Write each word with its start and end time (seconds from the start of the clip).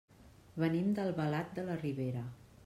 Venim 0.63 0.89
d'Albalat 1.01 1.53
de 1.61 1.67
la 1.69 1.77
Ribera. 1.85 2.25